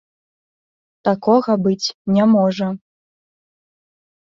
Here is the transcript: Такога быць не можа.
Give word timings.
Такога 1.07 1.51
быць 1.67 1.87
не 2.17 2.25
можа. 2.33 2.67